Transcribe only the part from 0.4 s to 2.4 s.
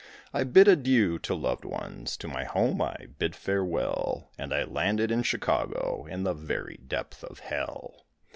bid adieu to loved ones, To